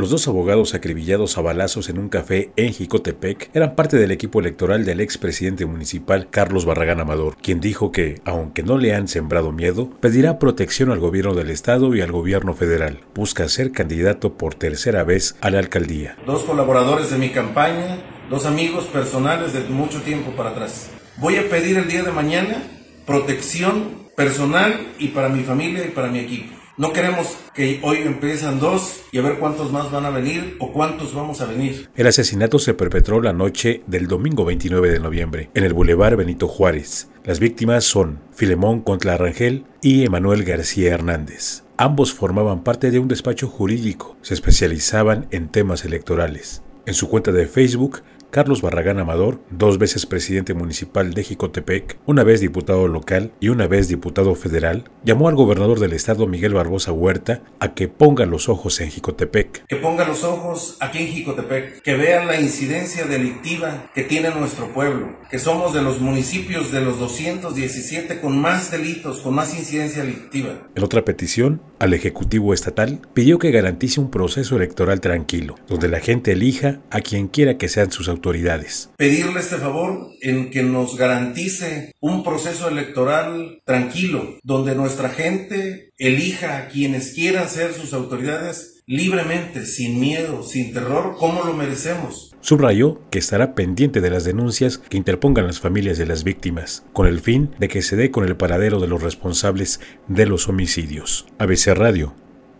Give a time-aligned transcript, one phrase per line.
[0.00, 4.40] Los dos abogados acribillados a balazos en un café en Jicotepec eran parte del equipo
[4.40, 9.52] electoral del expresidente municipal Carlos Barragán Amador, quien dijo que, aunque no le han sembrado
[9.52, 13.00] miedo, pedirá protección al gobierno del estado y al gobierno federal.
[13.14, 16.16] Busca ser candidato por tercera vez a la alcaldía.
[16.24, 17.98] Dos colaboradores de mi campaña,
[18.30, 20.88] dos amigos personales de mucho tiempo para atrás.
[21.18, 22.62] Voy a pedir el día de mañana
[23.04, 26.54] protección personal y para mi familia y para mi equipo.
[26.80, 30.72] No queremos que hoy empiezan dos y a ver cuántos más van a venir o
[30.72, 31.90] cuántos vamos a venir.
[31.94, 36.48] El asesinato se perpetró la noche del domingo 29 de noviembre en el Boulevard Benito
[36.48, 37.10] Juárez.
[37.22, 41.64] Las víctimas son Filemón Contra Rangel y Emanuel García Hernández.
[41.76, 46.62] Ambos formaban parte de un despacho jurídico, se especializaban en temas electorales.
[46.86, 52.22] En su cuenta de Facebook Carlos Barragán Amador, dos veces presidente municipal de Jicotepec, una
[52.22, 56.92] vez diputado local y una vez diputado federal, llamó al gobernador del estado Miguel Barbosa
[56.92, 59.66] Huerta a que ponga los ojos en Jicotepec.
[59.66, 64.72] Que ponga los ojos aquí en Jicotepec, que vean la incidencia delictiva que tiene nuestro
[64.72, 70.02] pueblo, que somos de los municipios de los 217 con más delitos, con más incidencia
[70.02, 70.68] delictiva.
[70.76, 75.98] En otra petición, al Ejecutivo Estatal pidió que garantice un proceso electoral tranquilo, donde la
[75.98, 78.90] gente elija a quien quiera que sean sus autoridades.
[78.98, 86.58] Pedirle este favor en que nos garantice un proceso electoral tranquilo, donde nuestra gente elija
[86.58, 92.34] a quienes quieran ser sus autoridades libremente, sin miedo, sin terror, como lo merecemos.
[92.40, 97.06] Subrayó que estará pendiente de las denuncias que interpongan las familias de las víctimas, con
[97.06, 101.26] el fin de que se dé con el paradero de los responsables de los homicidios.
[101.38, 102.14] ABC Radio,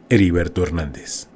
[0.09, 1.29] Heriberto Hernández.